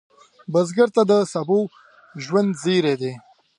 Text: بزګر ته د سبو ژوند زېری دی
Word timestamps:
بزګر 0.51 0.89
ته 0.95 1.01
د 1.09 1.13
سبو 1.33 1.59
ژوند 2.23 2.51
زېری 2.61 2.95
دی 3.01 3.13